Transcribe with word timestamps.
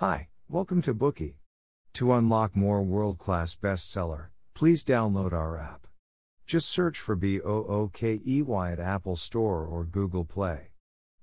Hi, 0.00 0.28
welcome 0.48 0.80
to 0.80 0.94
Bookey. 0.94 1.34
To 1.92 2.14
unlock 2.14 2.56
more 2.56 2.82
world 2.82 3.18
class 3.18 3.54
bestseller, 3.54 4.28
please 4.54 4.82
download 4.82 5.34
our 5.34 5.58
app. 5.58 5.86
Just 6.46 6.70
search 6.70 6.98
for 6.98 7.14
B 7.14 7.38
O 7.38 7.64
O 7.66 7.90
K 7.92 8.18
E 8.26 8.40
Y 8.40 8.72
at 8.72 8.80
Apple 8.80 9.16
Store 9.16 9.66
or 9.66 9.84
Google 9.84 10.24
Play. 10.24 10.70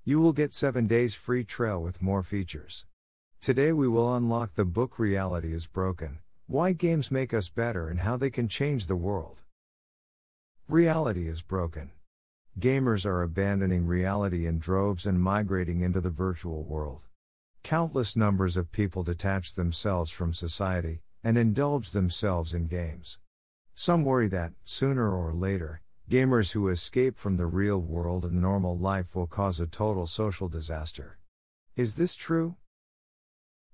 You 0.04 0.20
will 0.20 0.32
get 0.32 0.54
7 0.54 0.86
days 0.86 1.16
free 1.16 1.42
trial 1.42 1.82
with 1.82 2.00
more 2.00 2.22
features. 2.22 2.86
Today 3.40 3.72
we 3.72 3.88
will 3.88 4.14
unlock 4.14 4.54
the 4.54 4.64
book 4.64 4.96
Reality 4.96 5.52
is 5.52 5.66
Broken 5.66 6.20
Why 6.46 6.70
Games 6.70 7.10
Make 7.10 7.34
Us 7.34 7.48
Better 7.48 7.88
and 7.88 7.98
How 7.98 8.16
They 8.16 8.30
Can 8.30 8.46
Change 8.46 8.86
the 8.86 8.94
World. 8.94 9.38
Reality 10.68 11.26
is 11.26 11.42
broken. 11.42 11.90
Gamers 12.60 13.04
are 13.04 13.24
abandoning 13.24 13.88
reality 13.88 14.46
in 14.46 14.60
droves 14.60 15.04
and 15.04 15.20
migrating 15.20 15.80
into 15.80 16.00
the 16.00 16.10
virtual 16.10 16.62
world. 16.62 17.07
Countless 17.68 18.16
numbers 18.16 18.56
of 18.56 18.72
people 18.72 19.02
detach 19.02 19.54
themselves 19.54 20.10
from 20.10 20.32
society 20.32 21.02
and 21.22 21.36
indulge 21.36 21.90
themselves 21.90 22.54
in 22.54 22.66
games. 22.66 23.18
Some 23.74 24.06
worry 24.06 24.26
that, 24.28 24.54
sooner 24.64 25.14
or 25.14 25.34
later, 25.34 25.82
gamers 26.10 26.52
who 26.52 26.68
escape 26.68 27.18
from 27.18 27.36
the 27.36 27.44
real 27.44 27.78
world 27.78 28.24
and 28.24 28.40
normal 28.40 28.78
life 28.78 29.14
will 29.14 29.26
cause 29.26 29.60
a 29.60 29.66
total 29.66 30.06
social 30.06 30.48
disaster. 30.48 31.18
Is 31.76 31.96
this 31.96 32.16
true? 32.16 32.56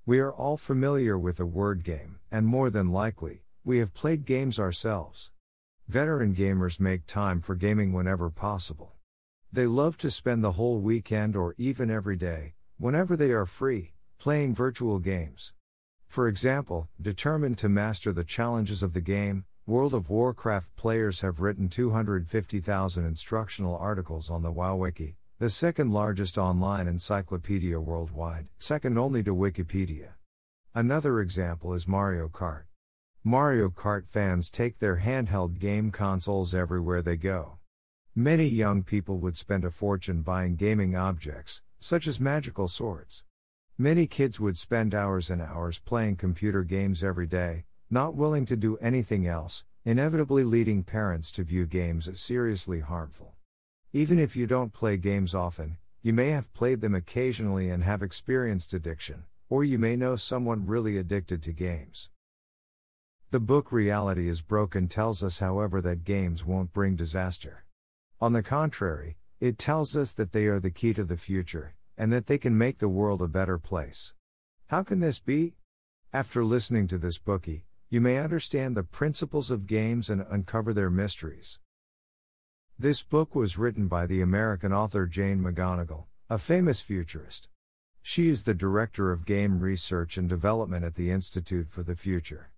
We 0.04 0.18
are 0.18 0.32
all 0.32 0.56
familiar 0.56 1.16
with 1.16 1.36
the 1.36 1.46
word 1.46 1.84
game, 1.84 2.18
and 2.32 2.48
more 2.48 2.70
than 2.70 2.90
likely, 2.90 3.44
we 3.62 3.78
have 3.78 3.94
played 3.94 4.26
games 4.26 4.58
ourselves. 4.58 5.30
Veteran 5.86 6.34
gamers 6.34 6.80
make 6.80 7.06
time 7.06 7.40
for 7.40 7.54
gaming 7.54 7.92
whenever 7.92 8.28
possible. 8.28 8.96
They 9.52 9.66
love 9.66 9.96
to 9.98 10.10
spend 10.10 10.42
the 10.42 10.58
whole 10.58 10.80
weekend 10.80 11.36
or 11.36 11.54
even 11.58 11.92
every 11.92 12.16
day, 12.16 12.54
whenever 12.84 13.16
they 13.16 13.30
are 13.30 13.46
free, 13.46 13.94
playing 14.18 14.54
virtual 14.54 14.98
games. 14.98 15.54
For 16.06 16.28
example, 16.28 16.86
determined 17.00 17.56
to 17.56 17.68
master 17.70 18.12
the 18.12 18.24
challenges 18.24 18.82
of 18.82 18.92
the 18.92 19.00
game, 19.00 19.46
World 19.66 19.94
of 19.94 20.10
Warcraft 20.10 20.76
players 20.76 21.22
have 21.22 21.40
written 21.40 21.70
250,000 21.70 23.06
instructional 23.06 23.74
articles 23.78 24.28
on 24.28 24.42
the 24.42 24.52
WoWWiki, 24.52 25.14
the 25.38 25.48
second 25.48 25.92
largest 25.92 26.36
online 26.36 26.86
encyclopedia 26.86 27.80
worldwide, 27.80 28.48
second 28.58 28.98
only 28.98 29.22
to 29.22 29.34
Wikipedia. 29.34 30.16
Another 30.74 31.20
example 31.20 31.72
is 31.72 31.88
Mario 31.88 32.28
Kart. 32.28 32.64
Mario 33.24 33.70
Kart 33.70 34.10
fans 34.10 34.50
take 34.50 34.78
their 34.78 34.98
handheld 34.98 35.58
game 35.58 35.90
consoles 35.90 36.54
everywhere 36.54 37.00
they 37.00 37.16
go. 37.16 37.56
Many 38.14 38.44
young 38.44 38.82
people 38.82 39.20
would 39.20 39.38
spend 39.38 39.64
a 39.64 39.70
fortune 39.70 40.20
buying 40.20 40.56
gaming 40.56 40.94
objects, 40.94 41.62
such 41.84 42.06
as 42.06 42.18
magical 42.18 42.66
swords. 42.66 43.24
Many 43.76 44.06
kids 44.06 44.40
would 44.40 44.56
spend 44.56 44.94
hours 44.94 45.28
and 45.28 45.42
hours 45.42 45.78
playing 45.78 46.16
computer 46.16 46.64
games 46.64 47.04
every 47.04 47.26
day, 47.26 47.66
not 47.90 48.14
willing 48.14 48.46
to 48.46 48.56
do 48.56 48.78
anything 48.78 49.26
else, 49.26 49.64
inevitably 49.84 50.44
leading 50.44 50.82
parents 50.82 51.30
to 51.32 51.44
view 51.44 51.66
games 51.66 52.08
as 52.08 52.18
seriously 52.18 52.80
harmful. 52.80 53.34
Even 53.92 54.18
if 54.18 54.34
you 54.34 54.46
don't 54.46 54.72
play 54.72 54.96
games 54.96 55.34
often, 55.34 55.76
you 56.00 56.14
may 56.14 56.30
have 56.30 56.54
played 56.54 56.80
them 56.80 56.94
occasionally 56.94 57.68
and 57.68 57.84
have 57.84 58.02
experienced 58.02 58.72
addiction, 58.72 59.24
or 59.50 59.62
you 59.62 59.78
may 59.78 59.94
know 59.94 60.16
someone 60.16 60.66
really 60.66 60.96
addicted 60.96 61.42
to 61.42 61.52
games. 61.52 62.08
The 63.30 63.40
book 63.40 63.70
Reality 63.70 64.26
is 64.26 64.40
Broken 64.40 64.88
tells 64.88 65.22
us, 65.22 65.40
however, 65.40 65.82
that 65.82 66.04
games 66.04 66.46
won't 66.46 66.72
bring 66.72 66.96
disaster. 66.96 67.66
On 68.22 68.32
the 68.32 68.42
contrary, 68.42 69.18
it 69.44 69.58
tells 69.58 69.94
us 69.94 70.14
that 70.14 70.32
they 70.32 70.46
are 70.46 70.58
the 70.58 70.70
key 70.70 70.94
to 70.94 71.04
the 71.04 71.18
future, 71.18 71.74
and 71.98 72.10
that 72.10 72.28
they 72.28 72.38
can 72.38 72.56
make 72.56 72.78
the 72.78 72.88
world 72.88 73.20
a 73.20 73.28
better 73.28 73.58
place. 73.58 74.14
How 74.68 74.82
can 74.82 75.00
this 75.00 75.18
be? 75.18 75.56
After 76.14 76.42
listening 76.42 76.86
to 76.88 76.96
this 76.96 77.18
Bookey, 77.18 77.64
you 77.90 78.00
may 78.00 78.16
understand 78.16 78.74
the 78.74 78.82
principles 78.82 79.50
of 79.50 79.66
games 79.66 80.08
and 80.08 80.24
uncover 80.30 80.72
their 80.72 80.88
mysteries. 80.88 81.58
This 82.78 83.02
book 83.02 83.34
was 83.34 83.58
written 83.58 83.86
by 83.86 84.06
the 84.06 84.22
American 84.22 84.72
author 84.72 85.04
Jane 85.06 85.42
McGonigal, 85.42 86.06
a 86.30 86.38
famous 86.38 86.80
futurist. 86.80 87.50
She 88.00 88.30
is 88.30 88.44
the 88.44 88.54
director 88.54 89.12
of 89.12 89.26
game 89.26 89.60
research 89.60 90.16
and 90.16 90.26
development 90.26 90.86
at 90.86 90.94
the 90.94 91.10
Institute 91.10 91.68
for 91.68 91.82
the 91.82 91.96
Future. 91.96 92.50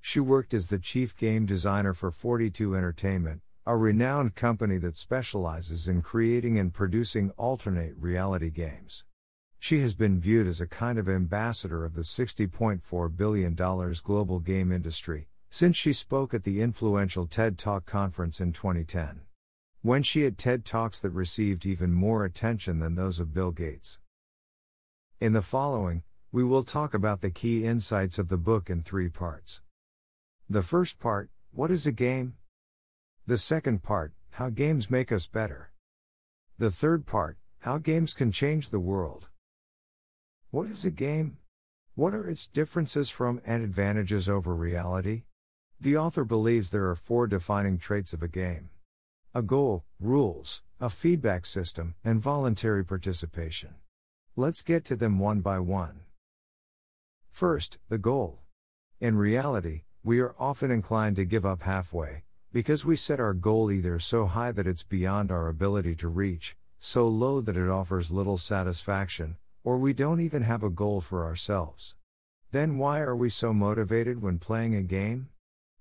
She 0.00 0.20
worked 0.20 0.54
as 0.54 0.68
the 0.68 0.78
chief 0.78 1.14
game 1.14 1.44
designer 1.44 1.92
for 1.92 2.10
42 2.10 2.74
Entertainment, 2.74 3.42
a 3.70 3.76
renowned 3.76 4.34
company 4.34 4.78
that 4.78 4.96
specializes 4.96 5.86
in 5.86 6.02
creating 6.02 6.58
and 6.58 6.74
producing 6.74 7.30
alternate 7.36 7.94
reality 7.96 8.50
games. 8.50 9.04
She 9.60 9.80
has 9.82 9.94
been 9.94 10.18
viewed 10.18 10.48
as 10.48 10.60
a 10.60 10.66
kind 10.66 10.98
of 10.98 11.08
ambassador 11.08 11.84
of 11.84 11.94
the 11.94 12.00
$60.4 12.00 13.16
billion 13.16 13.54
global 13.54 14.40
game 14.40 14.72
industry, 14.72 15.28
since 15.50 15.76
she 15.76 15.92
spoke 15.92 16.34
at 16.34 16.42
the 16.42 16.60
influential 16.60 17.28
TED 17.28 17.58
Talk 17.58 17.86
conference 17.86 18.40
in 18.40 18.52
2010. 18.52 19.20
When 19.82 20.02
she 20.02 20.22
had 20.22 20.36
TED 20.36 20.64
Talks 20.64 20.98
that 20.98 21.10
received 21.10 21.64
even 21.64 21.92
more 21.92 22.24
attention 22.24 22.80
than 22.80 22.96
those 22.96 23.20
of 23.20 23.32
Bill 23.32 23.52
Gates. 23.52 24.00
In 25.20 25.32
the 25.32 25.42
following, 25.42 26.02
we 26.32 26.42
will 26.42 26.64
talk 26.64 26.92
about 26.92 27.20
the 27.20 27.30
key 27.30 27.64
insights 27.64 28.18
of 28.18 28.30
the 28.30 28.36
book 28.36 28.68
in 28.68 28.82
three 28.82 29.08
parts. 29.08 29.60
The 30.48 30.62
first 30.62 30.98
part, 30.98 31.30
What 31.52 31.70
is 31.70 31.86
a 31.86 31.92
game? 31.92 32.34
The 33.30 33.38
second 33.38 33.84
part, 33.84 34.12
How 34.30 34.50
games 34.50 34.90
make 34.90 35.12
us 35.12 35.28
better. 35.28 35.70
The 36.58 36.68
third 36.68 37.06
part, 37.06 37.38
How 37.60 37.78
games 37.78 38.12
can 38.12 38.32
change 38.32 38.70
the 38.70 38.80
world. 38.80 39.28
What 40.50 40.66
is 40.66 40.84
a 40.84 40.90
game? 40.90 41.36
What 41.94 42.12
are 42.12 42.28
its 42.28 42.48
differences 42.48 43.08
from 43.08 43.40
and 43.46 43.62
advantages 43.62 44.28
over 44.28 44.52
reality? 44.52 45.22
The 45.80 45.96
author 45.96 46.24
believes 46.24 46.72
there 46.72 46.90
are 46.90 46.96
four 46.96 47.28
defining 47.28 47.78
traits 47.78 48.12
of 48.12 48.20
a 48.24 48.26
game 48.26 48.70
a 49.32 49.42
goal, 49.42 49.84
rules, 50.00 50.62
a 50.80 50.90
feedback 50.90 51.46
system, 51.46 51.94
and 52.02 52.20
voluntary 52.20 52.84
participation. 52.84 53.76
Let's 54.34 54.60
get 54.60 54.84
to 54.86 54.96
them 54.96 55.20
one 55.20 55.40
by 55.40 55.60
one. 55.60 56.00
First, 57.30 57.78
the 57.88 57.98
goal. 57.98 58.40
In 58.98 59.16
reality, 59.16 59.82
we 60.02 60.18
are 60.18 60.34
often 60.36 60.72
inclined 60.72 61.14
to 61.14 61.24
give 61.24 61.46
up 61.46 61.62
halfway, 61.62 62.24
because 62.52 62.84
we 62.84 62.96
set 62.96 63.20
our 63.20 63.32
goal 63.32 63.70
either 63.70 63.98
so 64.00 64.26
high 64.26 64.50
that 64.50 64.66
it's 64.66 64.82
beyond 64.82 65.30
our 65.30 65.48
ability 65.48 65.94
to 65.94 66.08
reach, 66.08 66.56
so 66.80 67.06
low 67.06 67.40
that 67.40 67.56
it 67.56 67.68
offers 67.68 68.10
little 68.10 68.36
satisfaction, 68.36 69.36
or 69.62 69.78
we 69.78 69.92
don't 69.92 70.20
even 70.20 70.42
have 70.42 70.64
a 70.64 70.70
goal 70.70 71.00
for 71.00 71.24
ourselves. 71.24 71.94
Then 72.50 72.78
why 72.78 73.00
are 73.00 73.14
we 73.14 73.30
so 73.30 73.52
motivated 73.52 74.20
when 74.20 74.38
playing 74.38 74.74
a 74.74 74.82
game? 74.82 75.28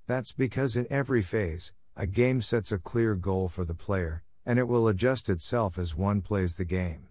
That's 0.06 0.32
because 0.32 0.78
in 0.78 0.86
every 0.92 1.24
phase, 1.24 1.74
a 1.96 2.06
game 2.06 2.42
sets 2.42 2.72
a 2.72 2.78
clear 2.78 3.16
goal 3.16 3.48
for 3.48 3.66
the 3.66 3.74
player, 3.74 4.24
and 4.46 4.60
it 4.60 4.68
will 4.68 4.88
adjust 4.88 5.30
itself 5.30 5.80
as 5.80 5.96
one 5.96 6.22
plays 6.22 6.56
the 6.56 6.66
game. 6.66 7.08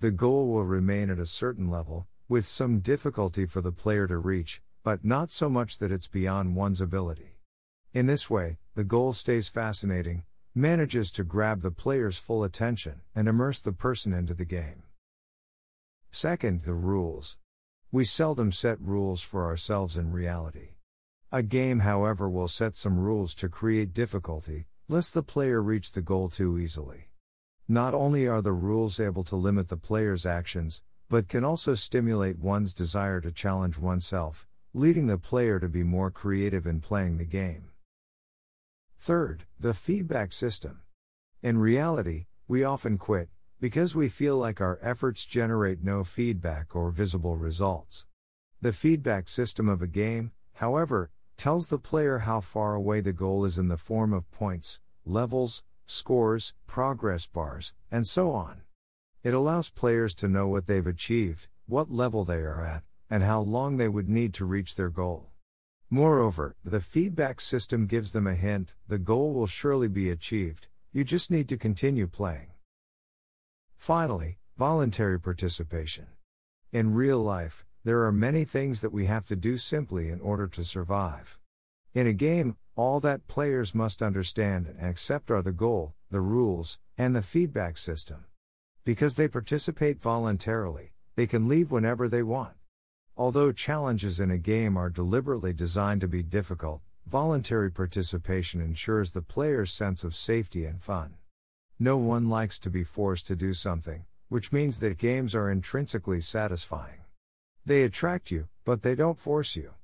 The 0.00 0.10
goal 0.10 0.48
will 0.48 0.64
remain 0.64 1.10
at 1.10 1.20
a 1.20 1.26
certain 1.26 1.70
level, 1.70 2.08
with 2.28 2.46
some 2.46 2.80
difficulty 2.80 3.46
for 3.46 3.60
the 3.60 3.72
player 3.72 4.08
to 4.08 4.18
reach, 4.18 4.60
but 4.82 5.04
not 5.04 5.30
so 5.30 5.48
much 5.48 5.78
that 5.78 5.92
it's 5.92 6.06
beyond 6.08 6.56
one's 6.56 6.80
ability. 6.80 7.38
In 7.94 8.06
this 8.06 8.28
way, 8.28 8.58
the 8.78 8.84
goal 8.84 9.12
stays 9.12 9.48
fascinating, 9.48 10.22
manages 10.54 11.10
to 11.10 11.24
grab 11.24 11.62
the 11.62 11.70
player's 11.72 12.16
full 12.16 12.44
attention, 12.44 13.00
and 13.12 13.26
immerse 13.26 13.60
the 13.60 13.72
person 13.72 14.12
into 14.12 14.34
the 14.34 14.44
game. 14.44 14.84
Second, 16.12 16.62
the 16.62 16.74
rules. 16.74 17.38
We 17.90 18.04
seldom 18.04 18.52
set 18.52 18.80
rules 18.80 19.20
for 19.20 19.46
ourselves 19.46 19.96
in 19.96 20.12
reality. 20.12 20.76
A 21.32 21.42
game, 21.42 21.80
however, 21.80 22.30
will 22.30 22.46
set 22.46 22.76
some 22.76 23.00
rules 23.00 23.34
to 23.34 23.48
create 23.48 23.92
difficulty, 23.92 24.68
lest 24.86 25.12
the 25.12 25.24
player 25.24 25.60
reach 25.60 25.90
the 25.90 26.00
goal 26.00 26.28
too 26.28 26.56
easily. 26.56 27.08
Not 27.66 27.94
only 27.94 28.28
are 28.28 28.42
the 28.42 28.52
rules 28.52 29.00
able 29.00 29.24
to 29.24 29.34
limit 29.34 29.70
the 29.70 29.76
player's 29.76 30.24
actions, 30.24 30.84
but 31.08 31.26
can 31.26 31.42
also 31.42 31.74
stimulate 31.74 32.38
one's 32.38 32.74
desire 32.74 33.20
to 33.22 33.32
challenge 33.32 33.76
oneself, 33.76 34.46
leading 34.72 35.08
the 35.08 35.18
player 35.18 35.58
to 35.58 35.68
be 35.68 35.82
more 35.82 36.12
creative 36.12 36.64
in 36.64 36.80
playing 36.80 37.18
the 37.18 37.24
game. 37.24 37.70
Third, 39.00 39.44
the 39.58 39.74
feedback 39.74 40.32
system. 40.32 40.80
In 41.42 41.58
reality, 41.58 42.26
we 42.48 42.64
often 42.64 42.98
quit, 42.98 43.28
because 43.60 43.94
we 43.94 44.08
feel 44.08 44.36
like 44.36 44.60
our 44.60 44.78
efforts 44.82 45.24
generate 45.24 45.82
no 45.82 46.04
feedback 46.04 46.74
or 46.74 46.90
visible 46.90 47.36
results. 47.36 48.06
The 48.60 48.72
feedback 48.72 49.28
system 49.28 49.68
of 49.68 49.80
a 49.80 49.86
game, 49.86 50.32
however, 50.54 51.10
tells 51.36 51.68
the 51.68 51.78
player 51.78 52.18
how 52.18 52.40
far 52.40 52.74
away 52.74 53.00
the 53.00 53.12
goal 53.12 53.44
is 53.44 53.56
in 53.56 53.68
the 53.68 53.76
form 53.76 54.12
of 54.12 54.30
points, 54.32 54.80
levels, 55.06 55.62
scores, 55.86 56.54
progress 56.66 57.26
bars, 57.26 57.72
and 57.90 58.06
so 58.06 58.32
on. 58.32 58.62
It 59.22 59.32
allows 59.32 59.70
players 59.70 60.14
to 60.16 60.28
know 60.28 60.48
what 60.48 60.66
they've 60.66 60.86
achieved, 60.86 61.46
what 61.66 61.90
level 61.90 62.24
they 62.24 62.40
are 62.40 62.64
at, 62.64 62.82
and 63.08 63.22
how 63.22 63.40
long 63.40 63.76
they 63.76 63.88
would 63.88 64.08
need 64.08 64.34
to 64.34 64.44
reach 64.44 64.74
their 64.74 64.90
goal. 64.90 65.30
Moreover, 65.90 66.54
the 66.62 66.82
feedback 66.82 67.40
system 67.40 67.86
gives 67.86 68.12
them 68.12 68.26
a 68.26 68.34
hint 68.34 68.74
the 68.86 68.98
goal 68.98 69.32
will 69.32 69.46
surely 69.46 69.88
be 69.88 70.10
achieved, 70.10 70.68
you 70.92 71.02
just 71.02 71.30
need 71.30 71.48
to 71.48 71.56
continue 71.56 72.06
playing. 72.06 72.48
Finally, 73.78 74.36
voluntary 74.58 75.18
participation. 75.18 76.08
In 76.72 76.92
real 76.92 77.20
life, 77.20 77.64
there 77.84 78.04
are 78.04 78.12
many 78.12 78.44
things 78.44 78.82
that 78.82 78.92
we 78.92 79.06
have 79.06 79.24
to 79.26 79.36
do 79.36 79.56
simply 79.56 80.10
in 80.10 80.20
order 80.20 80.46
to 80.48 80.62
survive. 80.62 81.38
In 81.94 82.06
a 82.06 82.12
game, 82.12 82.56
all 82.76 83.00
that 83.00 83.26
players 83.26 83.74
must 83.74 84.02
understand 84.02 84.66
and 84.66 84.86
accept 84.86 85.30
are 85.30 85.40
the 85.40 85.52
goal, 85.52 85.94
the 86.10 86.20
rules, 86.20 86.78
and 86.98 87.16
the 87.16 87.22
feedback 87.22 87.78
system. 87.78 88.26
Because 88.84 89.16
they 89.16 89.26
participate 89.26 90.02
voluntarily, 90.02 90.92
they 91.16 91.26
can 91.26 91.48
leave 91.48 91.70
whenever 91.70 92.08
they 92.08 92.22
want. 92.22 92.57
Although 93.18 93.50
challenges 93.50 94.20
in 94.20 94.30
a 94.30 94.38
game 94.38 94.76
are 94.76 94.88
deliberately 94.88 95.52
designed 95.52 96.02
to 96.02 96.06
be 96.06 96.22
difficult, 96.22 96.82
voluntary 97.04 97.68
participation 97.68 98.60
ensures 98.60 99.10
the 99.10 99.22
player's 99.22 99.72
sense 99.72 100.04
of 100.04 100.14
safety 100.14 100.64
and 100.64 100.80
fun. 100.80 101.14
No 101.80 101.96
one 101.96 102.28
likes 102.28 102.60
to 102.60 102.70
be 102.70 102.84
forced 102.84 103.26
to 103.26 103.34
do 103.34 103.52
something, 103.54 104.04
which 104.28 104.52
means 104.52 104.78
that 104.78 104.98
games 104.98 105.34
are 105.34 105.50
intrinsically 105.50 106.20
satisfying. 106.20 107.00
They 107.66 107.82
attract 107.82 108.30
you, 108.30 108.46
but 108.64 108.82
they 108.82 108.94
don't 108.94 109.18
force 109.18 109.56
you. 109.56 109.74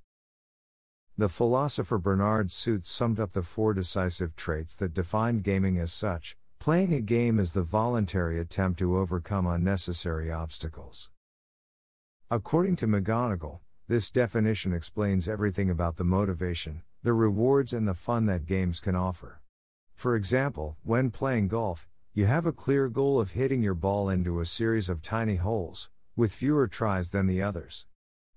The 1.18 1.28
philosopher 1.28 1.98
Bernard 1.98 2.52
Suits 2.52 2.88
summed 2.88 3.18
up 3.18 3.32
the 3.32 3.42
four 3.42 3.74
decisive 3.74 4.36
traits 4.36 4.76
that 4.76 4.94
define 4.94 5.40
gaming 5.40 5.76
as 5.76 5.92
such 5.92 6.36
playing 6.60 6.94
a 6.94 7.00
game 7.00 7.40
is 7.40 7.52
the 7.52 7.62
voluntary 7.62 8.38
attempt 8.38 8.78
to 8.78 8.96
overcome 8.96 9.46
unnecessary 9.46 10.30
obstacles. 10.30 11.10
According 12.30 12.76
to 12.76 12.86
McGonigal, 12.86 13.60
this 13.86 14.10
definition 14.10 14.72
explains 14.72 15.28
everything 15.28 15.68
about 15.68 15.96
the 15.96 16.04
motivation, 16.04 16.82
the 17.02 17.12
rewards, 17.12 17.74
and 17.74 17.86
the 17.86 17.92
fun 17.92 18.24
that 18.26 18.46
games 18.46 18.80
can 18.80 18.96
offer. 18.96 19.42
For 19.94 20.16
example, 20.16 20.78
when 20.82 21.10
playing 21.10 21.48
golf, 21.48 21.86
you 22.14 22.24
have 22.24 22.46
a 22.46 22.52
clear 22.52 22.88
goal 22.88 23.20
of 23.20 23.32
hitting 23.32 23.62
your 23.62 23.74
ball 23.74 24.08
into 24.08 24.40
a 24.40 24.46
series 24.46 24.88
of 24.88 25.02
tiny 25.02 25.36
holes, 25.36 25.90
with 26.16 26.32
fewer 26.32 26.66
tries 26.66 27.10
than 27.10 27.26
the 27.26 27.42
others. 27.42 27.86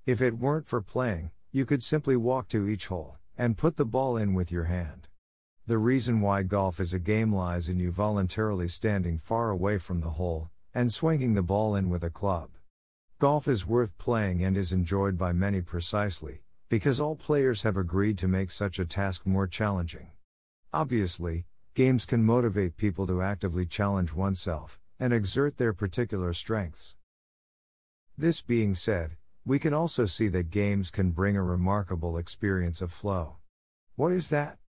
If 0.06 0.22
it 0.22 0.38
weren't 0.38 0.68
for 0.68 0.81
playing, 0.81 1.31
you 1.54 1.66
could 1.66 1.81
simply 1.81 2.18
walk 2.18 2.50
to 2.50 2.68
each 2.68 2.88
hole 2.88 3.16
and 3.38 3.57
put 3.57 3.78
the 3.78 3.86
ball 3.86 4.18
in 4.18 4.33
with 4.33 4.51
your 4.51 4.66
hand. 4.66 5.07
The 5.66 5.78
reason 5.78 6.19
why 6.19 6.44
golf 6.44 6.81
is 6.81 6.94
a 6.94 7.00
game 7.00 7.33
lies 7.33 7.69
in 7.69 7.80
you 7.80 7.92
voluntarily 7.92 8.68
standing 8.68 9.18
far 9.18 9.50
away 9.50 9.78
from 9.78 10.01
the 10.01 10.12
hole 10.12 10.50
and 10.74 10.92
swinging 10.92 11.36
the 11.36 11.42
ball 11.42 11.74
in 11.74 11.90
with 11.90 12.04
a 12.04 12.10
club. 12.10 12.50
Golf 13.19 13.48
is 13.48 13.66
worth 13.66 13.98
playing 13.98 14.44
and 14.44 14.56
is 14.56 14.72
enjoyed 14.72 15.18
by 15.18 15.34
many 15.34 15.60
precisely 15.60 16.44
because 16.69 17.00
all 17.00 17.16
players 17.16 17.64
have 17.64 17.75
agreed 17.75 18.16
to 18.19 18.28
make 18.28 18.52
such 18.52 18.78
a 18.78 18.86
task 18.86 19.25
more 19.25 19.48
challenging. 19.48 20.12
Obviously, 20.72 21.46
games 21.74 22.06
can 22.06 22.24
motivate 22.24 22.78
people 22.78 23.08
to 23.08 23.24
actively 23.24 23.66
challenge 23.66 24.14
oneself 24.14 24.80
and 25.00 25.14
exert 25.14 25.58
their 25.58 25.74
particular 25.74 26.31
strengths. 26.31 26.96
This 28.16 28.44
being 28.44 28.75
said, 28.75 29.18
we 29.44 29.58
can 29.58 29.74
also 29.74 30.06
see 30.06 30.28
that 30.28 30.52
games 30.52 30.92
can 30.92 31.10
bring 31.10 31.36
a 31.36 31.42
remarkable 31.42 32.19
experience 32.19 32.84
of 32.84 32.92
flow. 32.92 33.38
What 33.96 34.12
is 34.12 34.30
that? 34.30 34.60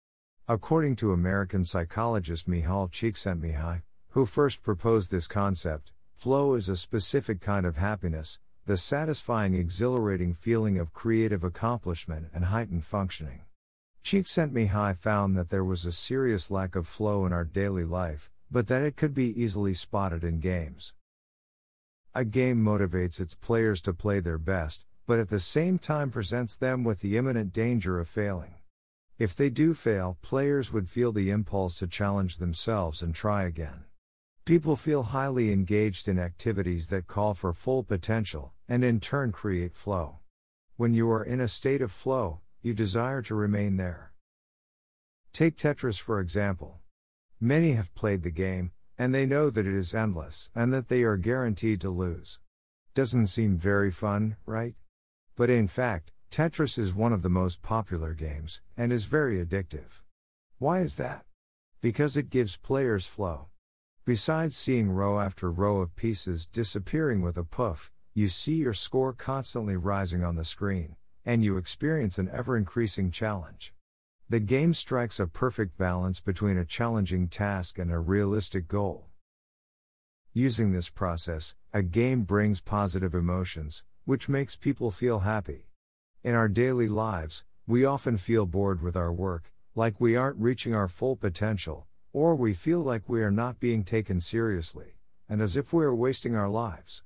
According 0.47 0.95
to 0.95 1.13
American 1.13 1.65
psychologist 1.65 2.49
Mihaly 2.49 2.89
Csikszentmihalyi, 2.89 3.83
who 4.13 4.25
first 4.25 4.63
proposed 4.63 5.11
this 5.11 5.27
concept, 5.27 5.93
flow 6.19 6.53
is 6.53 6.67
a 6.67 6.75
specific 6.75 7.39
kind 7.39 7.65
of 7.65 7.77
happiness, 7.77 8.39
the 8.65 8.75
satisfying 8.75 9.53
exhilarating 9.53 10.33
feeling 10.33 10.77
of 10.77 10.91
creative 10.91 11.45
accomplishment 11.45 12.27
and 12.33 12.43
heightened 12.43 12.83
functioning. 12.83 13.39
Csikszentmihalyi 14.03 14.97
found 14.97 15.37
that 15.37 15.49
there 15.49 15.63
was 15.63 15.85
a 15.85 15.93
serious 15.93 16.51
lack 16.51 16.75
of 16.75 16.89
flow 16.89 17.25
in 17.25 17.31
our 17.31 17.45
daily 17.45 17.85
life, 17.85 18.29
but 18.51 18.67
that 18.67 18.81
it 18.81 18.97
could 18.97 19.13
be 19.13 19.41
easily 19.41 19.73
spotted 19.73 20.25
in 20.25 20.41
games. 20.41 20.93
A 22.13 22.25
game 22.25 22.57
motivates 22.57 23.21
its 23.21 23.35
players 23.35 23.81
to 23.83 23.93
play 23.93 24.19
their 24.19 24.37
best, 24.37 24.85
but 25.07 25.19
at 25.19 25.29
the 25.29 25.39
same 25.39 25.79
time 25.79 26.11
presents 26.11 26.57
them 26.57 26.83
with 26.83 26.99
the 26.99 27.15
imminent 27.15 27.53
danger 27.53 27.97
of 27.97 28.09
failing. 28.09 28.55
If 29.17 29.37
they 29.37 29.49
do 29.49 29.73
fail, 29.73 30.17
players 30.21 30.73
would 30.73 30.89
feel 30.89 31.13
the 31.13 31.29
impulse 31.29 31.75
to 31.75 31.87
challenge 31.87 32.39
themselves 32.39 33.01
and 33.01 33.15
try 33.15 33.43
again. 33.43 33.85
People 34.49 34.75
feel 34.75 35.03
highly 35.03 35.51
engaged 35.51 36.07
in 36.07 36.17
activities 36.17 36.87
that 36.87 37.05
call 37.05 37.35
for 37.35 37.53
full 37.53 37.83
potential, 37.83 38.51
and 38.67 38.83
in 38.83 38.99
turn 38.99 39.31
create 39.31 39.75
flow. 39.75 40.21
When 40.75 40.95
you 40.95 41.07
are 41.11 41.23
in 41.23 41.39
a 41.39 41.47
state 41.47 41.83
of 41.83 41.91
flow, 41.91 42.41
you 42.63 42.73
desire 42.73 43.21
to 43.21 43.35
remain 43.35 43.77
there. 43.77 44.11
Take 45.33 45.55
Tetris 45.55 46.01
for 46.01 46.19
example. 46.19 46.79
Many 47.39 47.73
have 47.73 47.93
played 47.93 48.23
the 48.23 48.31
game, 48.31 48.71
and 48.97 49.13
they 49.13 49.27
know 49.27 49.51
that 49.51 49.67
it 49.67 49.75
is 49.75 49.93
endless 49.93 50.49
and 50.55 50.73
that 50.73 50.87
they 50.87 51.03
are 51.03 51.15
guaranteed 51.15 51.79
to 51.81 51.91
lose. 51.91 52.39
Doesn't 52.95 53.27
seem 53.27 53.55
very 53.55 53.91
fun, 53.91 54.35
right? 54.47 54.73
But 55.35 55.51
in 55.51 55.67
fact, 55.67 56.11
Tetris 56.31 56.79
is 56.79 56.91
one 56.91 57.13
of 57.13 57.21
the 57.21 57.29
most 57.29 57.61
popular 57.61 58.15
games 58.15 58.61
and 58.75 58.91
is 58.91 59.05
very 59.05 59.45
addictive. 59.45 60.01
Why 60.57 60.79
is 60.79 60.95
that? 60.95 61.23
Because 61.81 62.17
it 62.17 62.31
gives 62.31 62.57
players 62.57 63.05
flow. 63.05 63.48
Besides 64.09 64.57
seeing 64.57 64.89
row 64.89 65.19
after 65.19 65.51
row 65.51 65.81
of 65.81 65.95
pieces 65.95 66.47
disappearing 66.47 67.21
with 67.21 67.37
a 67.37 67.43
puff, 67.43 67.91
you 68.15 68.27
see 68.27 68.55
your 68.55 68.73
score 68.73 69.13
constantly 69.13 69.75
rising 69.77 70.23
on 70.23 70.35
the 70.35 70.43
screen, 70.43 70.95
and 71.25 71.43
you 71.43 71.57
experience 71.57 72.17
an 72.17 72.27
ever 72.33 72.57
increasing 72.57 73.11
challenge. 73.11 73.71
The 74.27 74.39
game 74.39 74.73
strikes 74.73 75.19
a 75.19 75.27
perfect 75.27 75.77
balance 75.77 76.21
between 76.21 76.57
a 76.57 76.65
challenging 76.65 77.27
task 77.27 77.77
and 77.77 77.91
a 77.91 77.99
realistic 77.99 78.67
goal. 78.67 79.05
Using 80.33 80.71
this 80.71 80.89
process, 80.89 81.53
a 81.71 81.83
game 81.83 82.23
brings 82.23 82.61
positive 82.61 83.13
emotions, 83.13 83.83
which 84.05 84.27
makes 84.27 84.55
people 84.55 84.89
feel 84.89 85.19
happy. 85.19 85.67
In 86.23 86.33
our 86.33 86.49
daily 86.49 86.87
lives, 86.87 87.43
we 87.67 87.85
often 87.85 88.17
feel 88.17 88.47
bored 88.47 88.81
with 88.81 88.95
our 88.95 89.13
work, 89.13 89.53
like 89.75 90.01
we 90.01 90.15
aren't 90.15 90.39
reaching 90.39 90.73
our 90.73 90.87
full 90.87 91.15
potential, 91.15 91.85
or 92.11 92.35
we 92.35 92.53
feel 92.53 92.79
like 92.79 93.07
we 93.07 93.21
are 93.21 93.31
not 93.31 93.59
being 93.59 93.83
taken 93.83 94.19
seriously, 94.19 94.95
and 95.27 95.41
as 95.41 95.55
if 95.55 95.71
we 95.71 95.83
are 95.85 95.93
wasting 95.93 96.35
our 96.35 96.49
lives. 96.49 97.03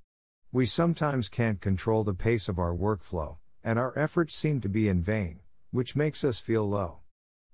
We 0.52 0.66
sometimes 0.66 1.30
can't 1.30 1.60
control 1.60 2.04
the 2.04 2.14
pace 2.14 2.48
of 2.48 2.60
our 2.60 2.74
workflow, 2.74 3.38
and 3.64 3.78
our 3.78 3.98
efforts 3.98 4.36
seem 4.36 4.62
to 4.62 4.70
be 4.70 4.88
in 4.88 5.02
vain, 5.02 5.40
which 5.72 5.96
makes 5.96 6.24
us 6.24 6.40
feel 6.40 6.68
low. 6.70 7.00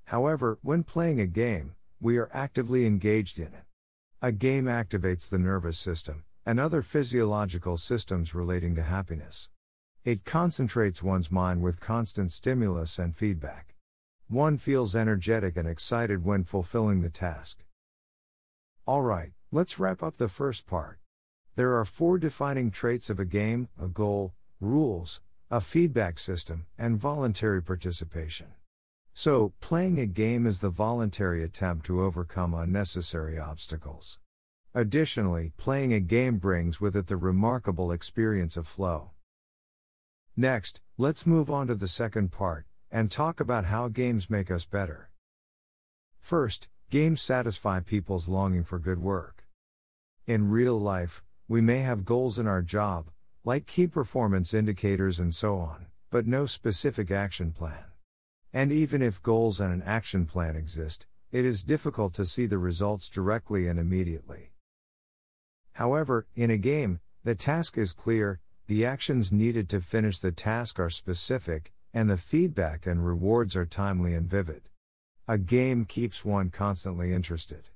However, 0.05 0.59
when 0.61 0.83
playing 0.83 1.19
a 1.21 1.27
game, 1.27 1.75
we 1.99 2.17
are 2.17 2.29
actively 2.33 2.85
engaged 2.85 3.39
in 3.39 3.53
it. 3.53 3.65
A 4.21 4.31
game 4.31 4.65
activates 4.65 5.29
the 5.29 5.39
nervous 5.39 5.79
system 5.79 6.23
and 6.45 6.59
other 6.59 6.81
physiological 6.81 7.77
systems 7.77 8.35
relating 8.35 8.75
to 8.75 8.81
happiness. 8.81 9.49
It 10.03 10.25
concentrates 10.25 11.03
one's 11.03 11.31
mind 11.31 11.61
with 11.61 11.79
constant 11.79 12.31
stimulus 12.31 12.97
and 12.99 13.15
feedback. 13.15 13.75
One 14.29 14.59
feels 14.59 14.95
energetic 14.95 15.57
and 15.57 15.67
excited 15.67 16.23
when 16.23 16.43
fulfilling 16.43 17.01
the 17.01 17.09
task. 17.09 17.65
Alright, 18.87 19.31
let's 19.51 19.79
wrap 19.79 20.03
up 20.03 20.17
the 20.17 20.27
first 20.27 20.67
part. 20.67 20.99
There 21.55 21.73
are 21.73 21.83
four 21.83 22.19
defining 22.19 22.69
traits 22.69 23.09
of 23.09 23.19
a 23.19 23.25
game 23.25 23.69
a 23.81 23.87
goal, 23.87 24.35
rules, 24.61 25.19
a 25.49 25.59
feedback 25.59 26.19
system, 26.19 26.67
and 26.77 26.99
voluntary 26.99 27.63
participation. 27.63 28.49
So, 29.15 29.53
playing 29.61 29.97
a 29.97 30.05
game 30.05 30.45
is 30.45 30.59
the 30.59 30.69
voluntary 30.69 31.43
attempt 31.43 31.87
to 31.87 32.03
overcome 32.03 32.53
unnecessary 32.53 33.39
obstacles. 33.39 34.19
Additionally, 34.75 35.53
playing 35.57 35.91
a 35.91 35.99
game 35.99 36.37
brings 36.37 36.79
with 36.79 36.95
it 36.95 37.07
the 37.07 37.17
remarkable 37.17 37.91
experience 37.91 38.57
of 38.57 38.67
flow. 38.67 39.09
Next, 40.37 40.81
let's 40.99 41.25
move 41.25 41.49
on 41.49 41.65
to 41.65 41.73
the 41.73 41.87
second 41.87 42.31
part 42.31 42.67
and 42.91 43.11
talk 43.11 43.39
about 43.39 43.65
how 43.65 43.87
games 43.87 44.29
make 44.29 44.49
us 44.49 44.65
better. 44.65 45.09
First, 46.19 46.67
games 46.89 47.21
satisfy 47.21 47.79
people's 47.79 48.27
longing 48.27 48.63
for 48.63 48.79
good 48.79 48.99
work. 48.99 49.47
In 50.25 50.49
real 50.49 50.79
life, 50.79 51.23
we 51.47 51.61
may 51.61 51.79
have 51.79 52.05
goals 52.05 52.37
in 52.37 52.47
our 52.47 52.61
job, 52.61 53.09
like 53.43 53.65
key 53.65 53.87
performance 53.87 54.53
indicators 54.53 55.19
and 55.19 55.33
so 55.33 55.57
on, 55.57 55.87
but 56.09 56.27
no 56.27 56.45
specific 56.45 57.09
action 57.09 57.51
plan. 57.51 57.85
And 58.53 58.71
even 58.71 59.01
if 59.01 59.21
goals 59.21 59.59
and 59.59 59.73
an 59.73 59.83
action 59.83 60.25
plan 60.25 60.55
exist, 60.55 61.05
it 61.31 61.45
is 61.45 61.63
difficult 61.63 62.13
to 62.15 62.25
see 62.25 62.47
the 62.47 62.57
results 62.57 63.09
directly 63.09 63.67
and 63.67 63.79
immediately. 63.79 64.51
However, 65.73 66.25
in 66.35 66.49
a 66.49 66.57
game, 66.57 66.99
the 67.23 67.35
task 67.35 67.77
is 67.77 67.93
clear, 67.93 68.39
the 68.67 68.85
actions 68.85 69.31
needed 69.31 69.69
to 69.69 69.81
finish 69.81 70.19
the 70.19 70.31
task 70.31 70.79
are 70.79 70.89
specific, 70.89 71.71
and 71.93 72.09
the 72.09 72.17
feedback 72.17 72.85
and 72.85 73.05
rewards 73.05 73.55
are 73.55 73.65
timely 73.65 74.13
and 74.13 74.29
vivid. 74.29 74.63
A 75.27 75.37
game 75.37 75.85
keeps 75.85 76.25
one 76.25 76.49
constantly 76.49 77.13
interested. 77.13 77.69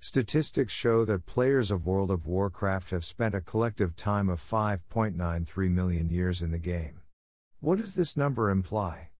Statistics 0.00 0.72
show 0.72 1.04
that 1.04 1.26
players 1.26 1.70
of 1.70 1.86
World 1.86 2.10
of 2.10 2.26
Warcraft 2.26 2.90
have 2.90 3.04
spent 3.04 3.34
a 3.34 3.40
collective 3.40 3.96
time 3.96 4.28
of 4.28 4.40
5.93 4.40 5.70
million 5.70 6.08
years 6.08 6.42
in 6.42 6.50
the 6.50 6.58
game. 6.58 7.00
What 7.60 7.78
does 7.78 7.94
this 7.94 8.16
number 8.16 8.48
imply? 8.48 9.10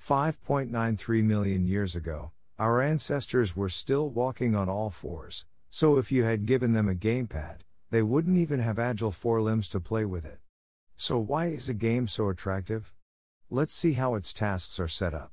5.93 0.00 1.22
million 1.22 1.66
years 1.66 1.94
ago, 1.94 2.32
our 2.58 2.80
ancestors 2.80 3.54
were 3.54 3.68
still 3.68 4.08
walking 4.08 4.56
on 4.56 4.68
all 4.68 4.88
fours, 4.88 5.44
so 5.68 5.98
if 5.98 6.10
you 6.10 6.24
had 6.24 6.46
given 6.46 6.72
them 6.72 6.88
a 6.88 6.94
gamepad, 6.94 7.58
they 7.90 8.02
wouldn't 8.02 8.38
even 8.38 8.60
have 8.60 8.78
agile 8.78 9.10
forelimbs 9.10 9.68
to 9.68 9.80
play 9.80 10.06
with 10.06 10.24
it. 10.24 10.38
So, 10.96 11.18
why 11.18 11.48
is 11.48 11.68
a 11.68 11.74
game 11.74 12.08
so 12.08 12.30
attractive? 12.30 12.92
Let's 13.54 13.74
see 13.74 13.92
how 13.92 14.14
its 14.14 14.32
tasks 14.32 14.80
are 14.80 14.88
set 14.88 15.12
up. 15.12 15.30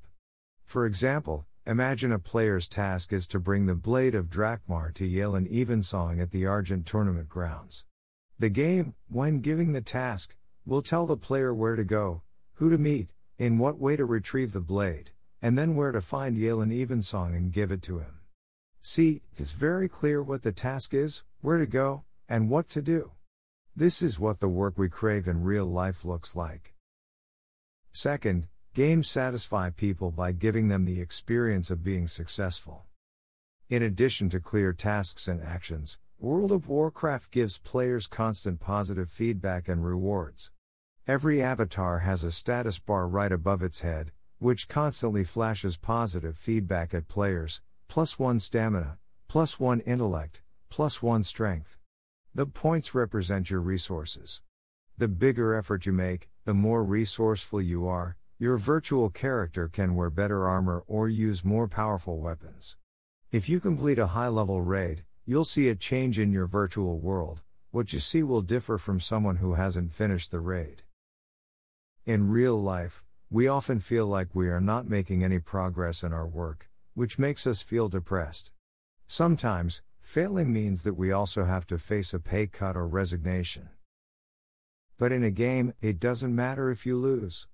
For 0.66 0.84
example, 0.84 1.46
imagine 1.66 2.12
a 2.12 2.18
player's 2.18 2.68
task 2.68 3.14
is 3.14 3.26
to 3.28 3.40
bring 3.40 3.64
the 3.64 3.74
Blade 3.74 4.14
of 4.14 4.28
Drak'Mar 4.28 4.92
to 4.96 5.08
Jaelyne 5.08 5.50
Evensong 5.50 6.20
at 6.20 6.30
the 6.30 6.44
Argent 6.44 6.84
tournament 6.84 7.30
grounds. 7.30 7.86
The 8.38 8.50
game, 8.50 8.94
when 9.08 9.40
giving 9.40 9.72
the 9.72 9.80
task, 9.80 10.36
will 10.66 10.82
tell 10.82 11.06
the 11.06 11.16
player 11.16 11.54
where 11.54 11.76
to 11.76 11.82
go, 11.82 12.20
who 12.56 12.68
to 12.68 12.76
meet, 12.76 13.14
in 13.38 13.56
what 13.56 13.78
way 13.78 13.96
to 13.96 14.04
retrieve 14.04 14.52
the 14.52 14.60
blade, 14.60 15.12
and 15.40 15.56
then 15.56 15.74
where 15.74 15.90
to 15.90 16.02
find 16.02 16.36
Jaelyne 16.36 16.74
Evensong 16.74 17.34
and 17.34 17.54
give 17.54 17.72
it 17.72 17.80
to 17.84 18.00
him. 18.00 18.20
See, 18.82 19.22
it's 19.34 19.52
very 19.52 19.88
clear 19.88 20.22
what 20.22 20.42
the 20.42 20.52
task 20.52 20.92
is, 20.92 21.24
where 21.40 21.56
to 21.56 21.64
go, 21.64 22.04
and 22.28 22.50
what 22.50 22.68
to 22.68 22.82
do. 22.82 23.12
This 23.74 24.02
is 24.02 24.20
what 24.20 24.40
the 24.40 24.48
work 24.48 24.76
we 24.76 24.90
crave 24.90 25.26
in 25.26 25.42
real 25.42 25.64
life 25.64 26.04
looks 26.04 26.36
like. 26.36 26.69
Second, 27.92 28.46
games 28.72 29.08
satisfy 29.08 29.70
people 29.70 30.12
by 30.12 30.32
giving 30.32 30.68
them 30.68 30.84
the 30.84 31.00
experience 31.00 31.70
of 31.70 31.82
being 31.82 32.06
successful. 32.06 32.84
In 33.68 33.82
addition 33.82 34.30
to 34.30 34.40
clear 34.40 34.72
tasks 34.72 35.28
and 35.28 35.42
actions, 35.42 35.98
World 36.18 36.52
of 36.52 36.68
Warcraft 36.68 37.30
gives 37.30 37.58
players 37.58 38.06
constant 38.06 38.60
positive 38.60 39.10
feedback 39.10 39.68
and 39.68 39.84
rewards. 39.84 40.50
Every 41.06 41.42
avatar 41.42 42.00
has 42.00 42.22
a 42.22 42.30
status 42.30 42.78
bar 42.78 43.08
right 43.08 43.32
above 43.32 43.62
its 43.62 43.80
head, 43.80 44.12
which 44.38 44.68
constantly 44.68 45.24
flashes 45.24 45.76
positive 45.76 46.38
feedback 46.38 46.94
at 46.94 47.08
players 47.08 47.60
plus 47.88 48.20
one 48.20 48.38
stamina, 48.38 48.98
plus 49.26 49.58
one 49.58 49.80
intellect, 49.80 50.42
plus 50.68 51.02
one 51.02 51.24
strength. 51.24 51.76
The 52.32 52.46
points 52.46 52.94
represent 52.94 53.50
your 53.50 53.60
resources. 53.60 54.42
The 54.96 55.08
bigger 55.08 55.56
effort 55.56 55.86
you 55.86 55.92
make, 55.92 56.28
the 56.44 56.54
more 56.54 56.82
resourceful 56.84 57.60
you 57.60 57.86
are, 57.86 58.16
your 58.38 58.56
virtual 58.56 59.10
character 59.10 59.68
can 59.68 59.94
wear 59.94 60.10
better 60.10 60.48
armor 60.48 60.82
or 60.86 61.08
use 61.08 61.44
more 61.44 61.68
powerful 61.68 62.18
weapons. 62.18 62.76
If 63.30 63.48
you 63.48 63.60
complete 63.60 63.98
a 63.98 64.08
high 64.08 64.28
level 64.28 64.62
raid, 64.62 65.04
you'll 65.26 65.44
see 65.44 65.68
a 65.68 65.74
change 65.74 66.18
in 66.18 66.32
your 66.32 66.46
virtual 66.46 66.98
world, 66.98 67.42
what 67.70 67.92
you 67.92 68.00
see 68.00 68.22
will 68.22 68.42
differ 68.42 68.78
from 68.78 69.00
someone 69.00 69.36
who 69.36 69.54
hasn't 69.54 69.92
finished 69.92 70.30
the 70.30 70.40
raid. 70.40 70.82
In 72.06 72.30
real 72.30 72.60
life, 72.60 73.04
we 73.30 73.46
often 73.46 73.78
feel 73.80 74.06
like 74.06 74.34
we 74.34 74.48
are 74.48 74.60
not 74.60 74.88
making 74.88 75.22
any 75.22 75.38
progress 75.38 76.02
in 76.02 76.12
our 76.12 76.26
work, 76.26 76.68
which 76.94 77.18
makes 77.18 77.46
us 77.46 77.62
feel 77.62 77.88
depressed. 77.88 78.50
Sometimes, 79.06 79.82
Failing 80.00 80.52
means 80.52 80.82
that 80.82 80.94
we 80.94 81.12
also 81.12 81.44
have 81.44 81.66
to 81.66 81.78
face 81.78 82.12
a 82.12 82.18
pay 82.18 82.46
cut 82.46 82.76
or 82.76 82.88
resignation. 82.88 83.68
But 85.00 85.12
in 85.12 85.24
a 85.24 85.30
game, 85.30 85.72
it 85.80 85.98
doesn't 85.98 86.36
matter 86.36 86.70
if 86.70 86.84
you 86.84 86.94
lose. 86.98 87.46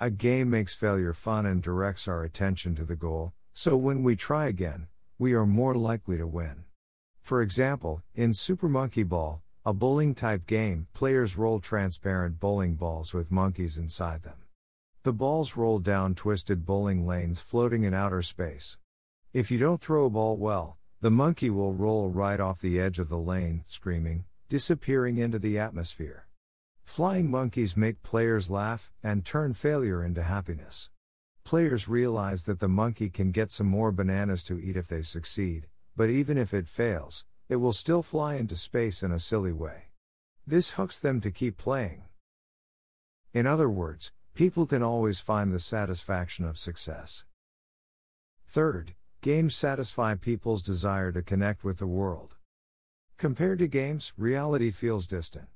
A 0.00 0.10
game 0.10 0.48
makes 0.48 0.74
failure 0.74 1.12
fun 1.12 1.44
and 1.44 1.62
directs 1.62 2.08
our 2.08 2.24
attention 2.24 2.74
to 2.74 2.86
the 2.86 2.96
goal, 2.96 3.34
so 3.52 3.76
when 3.76 4.02
we 4.02 4.16
try 4.16 4.46
again, 4.46 4.86
we 5.18 5.34
are 5.34 5.44
more 5.44 5.74
likely 5.74 6.16
to 6.16 6.26
win. 6.26 6.64
For 7.20 7.42
example, 7.42 8.02
in 8.14 8.32
Super 8.32 8.66
Monkey 8.66 9.02
Ball, 9.02 9.42
a 9.66 9.74
bowling 9.74 10.14
type 10.14 10.46
game, 10.46 10.86
players 10.94 11.36
roll 11.36 11.60
transparent 11.60 12.40
bowling 12.40 12.76
balls 12.76 13.12
with 13.12 13.30
monkeys 13.30 13.76
inside 13.76 14.22
them. 14.22 14.38
The 15.02 15.12
balls 15.12 15.54
roll 15.54 15.80
down 15.80 16.14
twisted 16.14 16.64
bowling 16.64 17.06
lanes 17.06 17.42
floating 17.42 17.82
in 17.82 17.92
outer 17.92 18.22
space. 18.22 18.78
If 19.34 19.50
you 19.50 19.58
don't 19.58 19.82
throw 19.82 20.06
a 20.06 20.10
ball 20.10 20.38
well, 20.38 20.78
the 21.02 21.10
monkey 21.10 21.50
will 21.50 21.74
roll 21.74 22.08
right 22.08 22.40
off 22.40 22.62
the 22.62 22.80
edge 22.80 22.98
of 22.98 23.10
the 23.10 23.18
lane, 23.18 23.64
screaming, 23.66 24.24
disappearing 24.48 25.18
into 25.18 25.38
the 25.38 25.58
atmosphere. 25.58 26.25
Flying 26.86 27.30
monkeys 27.30 27.76
make 27.76 28.02
players 28.02 28.48
laugh 28.48 28.90
and 29.02 29.24
turn 29.24 29.52
failure 29.52 30.02
into 30.02 30.22
happiness. 30.22 30.88
Players 31.44 31.88
realize 31.88 32.44
that 32.44 32.60
the 32.60 32.68
monkey 32.68 33.10
can 33.10 33.30
get 33.32 33.52
some 33.52 33.66
more 33.66 33.92
bananas 33.92 34.42
to 34.44 34.58
eat 34.58 34.76
if 34.76 34.88
they 34.88 35.02
succeed, 35.02 35.66
but 35.94 36.08
even 36.08 36.38
if 36.38 36.54
it 36.54 36.68
fails, 36.68 37.24
it 37.48 37.56
will 37.56 37.74
still 37.74 38.02
fly 38.02 38.36
into 38.36 38.56
space 38.56 39.02
in 39.02 39.12
a 39.12 39.20
silly 39.20 39.52
way. 39.52 39.90
This 40.46 40.70
hooks 40.70 40.98
them 40.98 41.20
to 41.20 41.30
keep 41.30 41.58
playing. 41.58 42.04
In 43.34 43.46
other 43.46 43.68
words, 43.68 44.12
people 44.34 44.64
can 44.64 44.82
always 44.82 45.20
find 45.20 45.52
the 45.52 45.60
satisfaction 45.60 46.46
of 46.46 46.56
success. 46.56 47.24
Third, 48.48 48.94
Games 49.26 49.56
satisfy 49.56 50.14
people's 50.14 50.62
desire 50.62 51.10
to 51.10 51.20
connect 51.20 51.64
with 51.64 51.78
the 51.78 51.86
world. 51.86 52.36
Compared 53.16 53.58
to 53.58 53.66
games, 53.66 54.12
reality 54.16 54.70
feels 54.70 55.08
distant. 55.08 55.48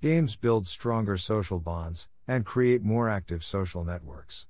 Games 0.00 0.36
build 0.36 0.68
stronger 0.68 1.16
social 1.16 1.58
bonds 1.58 2.06
and 2.28 2.46
create 2.46 2.84
more 2.84 3.08
active 3.08 3.42
social 3.42 3.82
networks. 3.82 4.46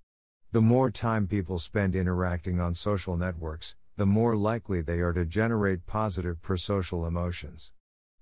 The 0.52 0.60
more 0.60 0.90
time 0.90 1.26
people 1.26 1.58
spend 1.58 1.96
interacting 1.96 2.60
on 2.60 2.74
social 2.74 3.16
networks, 3.16 3.74
the 3.96 4.04
more 4.04 4.36
likely 4.36 4.82
they 4.82 5.00
are 5.00 5.14
to 5.14 5.24
generate 5.24 5.86
positive 5.86 6.42
prosocial 6.42 7.08
emotions. 7.08 7.72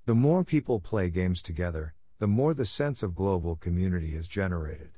The 0.04 0.14
more 0.14 0.45
people 0.45 0.78
play 0.78 1.11
games 1.11 1.42
together, 1.42 1.95
the 2.21 2.28
more 2.28 2.54
the 2.54 2.64
sense 2.64 3.02
of 3.02 3.16
global 3.16 3.56
community 3.56 4.14
is 4.14 4.28
generated. 4.28 4.90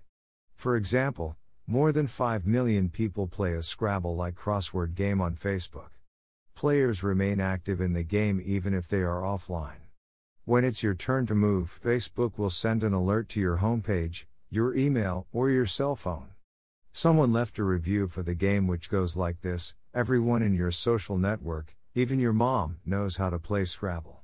For 0.54 0.76
example, 0.76 1.34
more 1.66 1.92
than 1.92 2.06
5 2.06 2.46
million 2.46 2.90
people 2.90 3.26
play 3.26 3.54
a 3.54 3.62
Scrabble 3.62 4.14
like 4.14 4.34
crossword 4.34 4.94
game 4.94 5.22
on 5.22 5.34
Facebook. 5.34 5.92
Players 6.54 7.02
remain 7.02 7.40
active 7.40 7.80
in 7.80 7.94
the 7.94 8.02
game 8.02 8.38
even 8.44 8.74
if 8.74 8.86
they 8.86 9.00
are 9.00 9.22
offline. 9.22 9.87
When 10.48 10.64
it's 10.64 10.82
your 10.82 10.94
turn 10.94 11.26
to 11.26 11.34
move, 11.34 11.78
Facebook 11.84 12.38
will 12.38 12.48
send 12.48 12.82
an 12.82 12.94
alert 12.94 13.28
to 13.28 13.38
your 13.38 13.58
homepage, 13.58 14.24
your 14.48 14.74
email, 14.74 15.26
or 15.30 15.50
your 15.50 15.66
cell 15.66 15.94
phone. 15.94 16.28
Someone 16.90 17.34
left 17.34 17.58
a 17.58 17.64
review 17.64 18.08
for 18.08 18.22
the 18.22 18.34
game 18.34 18.66
which 18.66 18.88
goes 18.88 19.14
like 19.14 19.42
this 19.42 19.74
Everyone 19.92 20.40
in 20.40 20.54
your 20.54 20.70
social 20.70 21.18
network, 21.18 21.76
even 21.94 22.18
your 22.18 22.32
mom, 22.32 22.78
knows 22.86 23.18
how 23.18 23.28
to 23.28 23.38
play 23.38 23.66
Scrabble. 23.66 24.22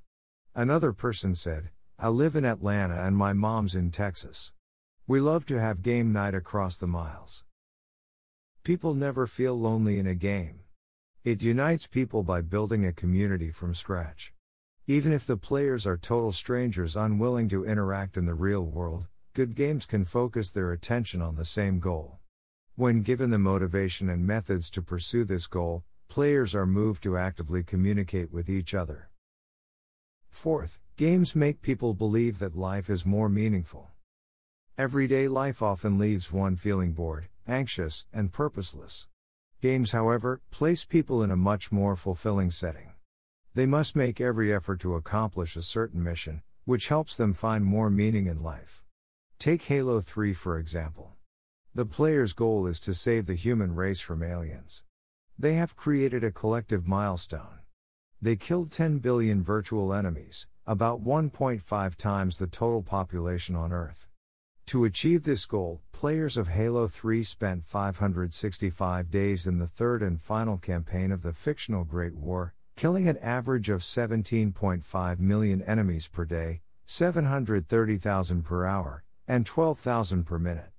Another 0.54 0.94
person 0.94 1.34
said, 1.34 1.68
I 1.98 2.08
live 2.08 2.34
in 2.36 2.46
Atlanta 2.46 3.02
and 3.02 3.18
my 3.18 3.34
mom's 3.34 3.74
in 3.74 3.90
Texas. 3.90 4.54
We 5.06 5.20
love 5.20 5.44
to 5.44 5.60
have 5.60 5.82
game 5.82 6.10
night 6.10 6.34
across 6.34 6.78
the 6.78 6.86
miles. 6.86 7.44
People 8.62 8.94
never 8.94 9.26
feel 9.26 9.60
lonely 9.60 9.98
in 9.98 10.06
a 10.06 10.14
game. 10.14 10.60
It 11.22 11.42
unites 11.42 11.86
people 11.86 12.22
by 12.22 12.40
building 12.40 12.86
a 12.86 12.94
community 12.94 13.50
from 13.50 13.74
scratch. 13.74 14.33
Even 14.86 15.12
if 15.12 15.26
the 15.26 15.38
players 15.38 15.86
are 15.86 15.96
total 15.96 16.30
strangers 16.30 16.94
unwilling 16.94 17.48
to 17.48 17.64
interact 17.64 18.18
in 18.18 18.26
the 18.26 18.34
real 18.34 18.62
world, 18.62 19.06
good 19.32 19.54
games 19.54 19.86
can 19.86 20.04
focus 20.04 20.52
their 20.52 20.72
attention 20.72 21.22
on 21.22 21.36
the 21.36 21.44
same 21.46 21.80
goal. 21.80 22.18
When 22.74 23.00
given 23.00 23.30
the 23.30 23.38
motivation 23.38 24.10
and 24.10 24.26
methods 24.26 24.68
to 24.70 24.82
pursue 24.82 25.24
this 25.24 25.46
goal, 25.46 25.84
players 26.08 26.54
are 26.54 26.66
moved 26.66 27.02
to 27.04 27.16
actively 27.16 27.62
communicate 27.62 28.30
with 28.30 28.50
each 28.50 28.74
other. 28.74 29.08
Fourth, 30.28 30.78
games 30.96 31.34
make 31.34 31.62
people 31.62 31.94
believe 31.94 32.38
that 32.38 32.54
life 32.54 32.90
is 32.90 33.06
more 33.06 33.30
meaningful. 33.30 33.88
Everyday 34.76 35.28
life 35.28 35.62
often 35.62 35.98
leaves 35.98 36.30
one 36.30 36.56
feeling 36.56 36.92
bored, 36.92 37.28
anxious, 37.48 38.04
and 38.12 38.32
purposeless. 38.32 39.08
Games, 39.62 39.92
however, 39.92 40.42
place 40.50 40.84
people 40.84 41.22
in 41.22 41.30
a 41.30 41.36
much 41.36 41.72
more 41.72 41.96
fulfilling 41.96 42.50
setting. 42.50 42.93
They 43.54 43.66
must 43.66 43.94
make 43.94 44.20
every 44.20 44.52
effort 44.52 44.80
to 44.80 44.96
accomplish 44.96 45.54
a 45.54 45.62
certain 45.62 46.02
mission, 46.02 46.42
which 46.64 46.88
helps 46.88 47.16
them 47.16 47.32
find 47.32 47.64
more 47.64 47.88
meaning 47.88 48.26
in 48.26 48.42
life. 48.42 48.82
Take 49.38 49.62
Halo 49.62 50.00
3 50.00 50.32
for 50.32 50.58
example. 50.58 51.12
The 51.72 51.86
player's 51.86 52.32
goal 52.32 52.66
is 52.66 52.80
to 52.80 52.94
save 52.94 53.26
the 53.26 53.36
human 53.36 53.76
race 53.76 54.00
from 54.00 54.24
aliens. 54.24 54.82
They 55.38 55.54
have 55.54 55.76
created 55.76 56.24
a 56.24 56.32
collective 56.32 56.88
milestone. 56.88 57.60
They 58.20 58.34
killed 58.34 58.72
10 58.72 58.98
billion 58.98 59.44
virtual 59.44 59.94
enemies, 59.94 60.48
about 60.66 61.04
1.5 61.04 61.94
times 61.94 62.38
the 62.38 62.48
total 62.48 62.82
population 62.82 63.54
on 63.54 63.72
Earth. 63.72 64.08
To 64.66 64.84
achieve 64.84 65.22
this 65.22 65.46
goal, 65.46 65.80
players 65.92 66.36
of 66.36 66.48
Halo 66.48 66.88
3 66.88 67.22
spent 67.22 67.66
565 67.66 69.10
days 69.10 69.46
in 69.46 69.58
the 69.58 69.68
third 69.68 70.02
and 70.02 70.20
final 70.20 70.58
campaign 70.58 71.12
of 71.12 71.22
the 71.22 71.32
fictional 71.32 71.84
Great 71.84 72.14
War, 72.14 72.53
killing 72.76 73.08
an 73.08 73.18
average 73.18 73.68
of 73.68 73.82
17.5 73.82 75.20
million 75.20 75.62
enemies 75.62 76.08
per 76.08 76.24
day, 76.24 76.62
730,000 76.86 78.42
per 78.42 78.64
hour, 78.64 79.04
and 79.28 79.46
12,000 79.46 80.24
per 80.24 80.36
minute. 80.38 80.72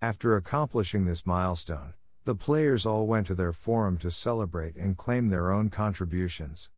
After 0.00 0.36
accomplishing 0.36 1.04
this 1.04 1.26
milestone, 1.26 1.92
the 2.24 2.34
players 2.34 2.86
all 2.86 3.06
went 3.06 3.26
to 3.26 3.34
their 3.34 3.52
forum 3.52 3.98
to 3.98 4.10
celebrate 4.10 4.74
and 4.76 4.96
claim 4.96 5.28
their 5.28 5.52
own 5.52 5.68
contributions. 5.68 6.70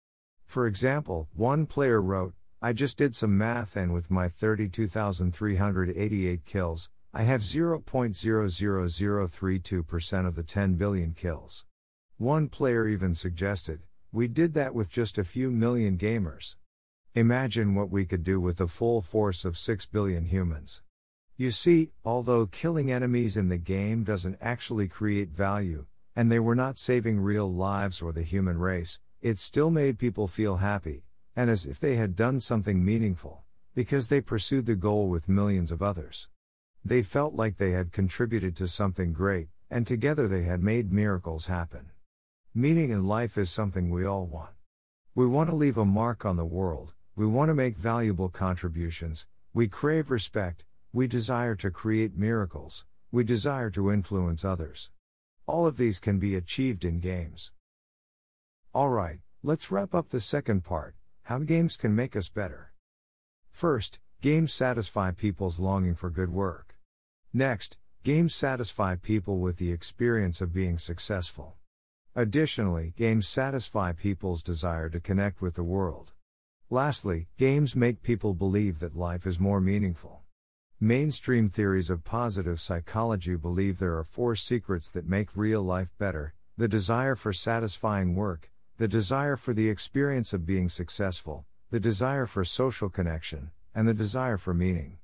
For 0.45 0.67
example, 0.67 1.29
one 1.33 1.67
player 1.67 2.03
wrote, 2.03 2.35
I 2.61 2.73
just 2.73 2.99
did 2.99 3.15
some 3.15 3.39
math 3.39 3.77
and 3.77 3.93
with 3.93 4.11
my 4.11 4.29
32,388 4.29 6.45
kills, 6.45 6.91
I 7.15 7.23
have 7.23 7.43
0.00032% 7.43 10.27
of 10.27 10.35
the 10.35 10.43
10 10.43 10.75
billion 10.75 11.13
kills. 11.13 11.65
One 12.19 12.49
player 12.49 12.89
even 12.89 13.15
suggested, 13.15 13.83
we 14.17 14.27
did 14.27 14.55
that 14.55 14.75
with 14.75 14.89
just 14.89 15.19
a 15.19 15.25
few 15.25 15.51
million 15.51 15.99
gamers. 15.99 16.57
Imagine 17.15 17.75
what 17.75 17.91
we 17.91 18.07
could 18.07 18.25
do 18.25 18.41
with 18.41 18.57
the 18.57 18.67
full 18.67 19.03
force 19.03 19.45
of 19.45 19.59
6 19.59 19.85
billion 19.85 20.25
humans. 20.25 20.81
You 21.37 21.51
see, 21.51 21.91
although 22.03 22.47
killing 22.47 22.91
enemies 22.91 23.37
in 23.37 23.51
the 23.51 23.59
game 23.59 24.05
doesn't 24.05 24.39
actually 24.41 24.89
create 24.89 25.29
value, 25.29 25.85
and 26.17 26.33
they 26.33 26.39
were 26.39 26.55
not 26.55 26.79
saving 26.79 27.21
real 27.21 27.53
lives 27.53 28.01
or 28.01 28.11
the 28.11 28.23
human 28.23 28.57
race, 28.57 29.01
it 29.21 29.37
still 29.37 29.69
made 29.69 29.99
people 29.99 30.27
feel 30.27 30.57
happy, 30.57 31.05
and 31.37 31.51
as 31.51 31.67
if 31.67 31.79
they 31.79 31.97
had 31.97 32.17
done 32.17 32.41
something 32.41 32.83
meaningful, 32.83 33.43
because 33.75 34.09
they 34.09 34.23
pursued 34.23 34.65
the 34.65 34.77
goal 34.77 35.11
with 35.11 35.29
millions 35.29 35.71
of 35.71 35.83
others. 35.83 36.29
They 36.83 37.03
felt 37.03 37.35
like 37.35 37.59
they 37.59 37.73
had 37.73 37.93
contributed 37.93 38.57
to 38.57 38.67
something 38.67 39.13
great, 39.13 39.49
and 39.71 39.87
together 39.87 40.27
they 40.27 40.45
had 40.45 40.63
made 40.63 40.91
miracles 40.91 41.49
happen. 41.49 41.91
Meaning 42.59 42.89
in 42.89 43.05
life 43.07 43.37
is 43.37 43.51
something 43.51 43.91
we 43.91 44.07
all 44.07 44.25
want. 44.25 44.55
We 45.15 45.27
want 45.27 45.51
to 45.51 45.55
leave 45.55 45.77
a 45.77 45.85
mark 45.85 46.25
on 46.25 46.37
the 46.37 46.47
world, 46.47 46.95
we 47.15 47.27
want 47.27 47.51
to 47.51 47.55
make 47.55 47.77
valuable 47.77 48.31
contributions, 48.31 49.27
we 49.53 49.69
crave 49.69 50.11
respect, 50.11 50.65
we 50.91 51.07
desire 51.07 51.55
to 51.57 51.71
create 51.71 52.17
miracles, 52.17 52.87
we 53.13 53.25
desire 53.25 53.69
to 53.73 53.93
influence 53.93 54.43
others. 54.43 54.91
All 55.45 55.67
of 55.67 55.77
these 55.77 56.01
can 56.01 56.19
be 56.19 56.35
achieved 56.35 56.83
in 56.83 56.99
games. 56.99 57.53
Alright, 58.75 59.19
let's 59.43 59.71
wrap 59.71 59.95
up 59.95 60.09
the 60.09 60.19
second 60.19 60.65
part 60.65 60.95
how 61.25 61.41
games 61.41 61.77
can 61.77 61.95
make 61.95 62.17
us 62.17 62.31
better. 62.31 62.73
First, 63.51 63.99
games 64.23 64.55
satisfy 64.55 65.11
people's 65.11 65.59
longing 65.59 65.95
for 65.95 66.09
good 66.09 66.31
work. 66.31 66.79
Next, 67.35 67.77
games 68.03 68.35
satisfy 68.35 68.97
people 68.97 69.41
with 69.41 69.59
the 69.59 69.73
experience 69.73 70.41
of 70.41 70.55
being 70.55 70.79
successful. 70.79 71.59
Additionally, 72.19 72.95
games 72.97 73.29
satisfy 73.29 73.93
people's 73.93 74.43
desire 74.43 74.89
to 74.89 74.99
connect 74.99 75.43
with 75.43 75.55
the 75.55 75.63
world. 75.63 76.15
Lastly, 76.71 77.29
games 77.37 77.77
make 77.77 78.03
people 78.03 78.33
believe 78.33 78.81
that 78.81 78.97
life 78.97 79.27
is 79.27 79.39
more 79.39 79.61
meaningful. 79.61 80.23
Mainstream 80.81 81.51
theories 81.51 81.91
of 81.91 82.05
positive 82.05 82.59
psychology 82.59 83.37
believe 83.37 83.79
there 83.79 83.99
are 83.99 84.03
four 84.03 84.35
secrets 84.35 84.91
that 84.93 85.07
make 85.07 85.37
real 85.37 85.61
life 85.61 85.93
better 85.99 86.33
the 86.57 86.67
desire 86.67 87.17
for 87.17 87.35
satisfying 87.35 88.15
work, 88.15 88.51
the 88.79 88.89
desire 88.89 89.37
for 89.37 89.53
the 89.53 89.69
experience 89.69 90.33
of 90.33 90.47
being 90.47 90.71
successful, 90.71 91.45
the 91.71 91.79
desire 91.79 92.25
for 92.25 92.47
social 92.47 92.89
connection, 92.89 93.51
and 93.75 93.87
the 93.87 93.93
desire 93.93 94.39
for 94.39 94.55
meaning. 94.55 94.97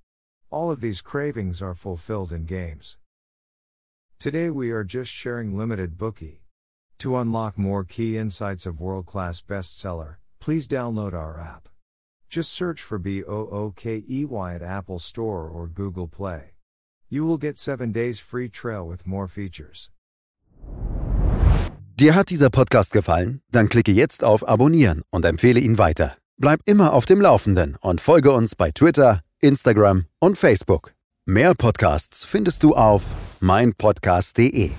All 0.48 0.70
of 0.70 0.80
these 0.80 1.02
cravings 1.02 1.60
are 1.60 1.74
fulfilled 1.74 2.32
in 2.32 2.46
games. 2.46 2.96
Today 4.18 4.48
we 4.48 4.70
are 4.70 4.82
just 4.82 5.12
sharing 5.12 5.58
limited 5.58 5.98
Bookey. 5.98 6.41
To 7.02 7.16
unlock 7.16 7.58
more 7.58 7.82
key 7.82 8.16
insights 8.16 8.64
of 8.64 8.80
world 8.80 9.06
class 9.06 9.42
bestseller, 9.42 10.18
please 10.38 10.68
download 10.68 11.14
our 11.14 11.36
app. 11.36 11.68
Just 12.30 12.52
search 12.52 12.80
for 12.80 12.96
B 13.00 13.24
O 13.24 13.48
O 13.50 13.72
K 13.74 14.04
E 14.08 14.24
Y 14.24 14.54
at 14.54 14.62
Apple 14.62 15.00
Store 15.00 15.48
or 15.48 15.66
Google 15.66 16.06
Play. 16.06 16.52
You 17.10 17.26
will 17.26 17.38
get 17.38 17.58
7 17.58 17.90
days 17.90 18.20
free 18.20 18.48
trial 18.48 18.86
with 18.86 19.04
more 19.04 19.26
features. 19.26 19.90
Dir 21.96 22.14
hat 22.14 22.30
dieser 22.30 22.50
Podcast 22.50 22.92
gefallen? 22.92 23.40
Dann 23.50 23.68
klicke 23.68 23.90
jetzt 23.90 24.22
auf 24.22 24.48
Abonnieren 24.48 25.02
und 25.10 25.24
empfehle 25.24 25.58
ihn 25.58 25.78
weiter. 25.78 26.16
Bleib 26.38 26.60
immer 26.66 26.92
auf 26.92 27.04
dem 27.04 27.20
Laufenden 27.20 27.74
und 27.80 28.00
folge 28.00 28.30
uns 28.30 28.54
bei 28.54 28.70
Twitter, 28.70 29.22
Instagram 29.40 30.04
und 30.20 30.38
Facebook. 30.38 30.94
Mehr 31.26 31.56
Podcasts 31.56 32.24
findest 32.24 32.62
du 32.62 32.76
auf 32.76 33.16
meinpodcast.de. 33.40 34.70